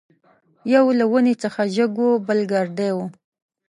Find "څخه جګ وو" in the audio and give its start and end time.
1.43-2.11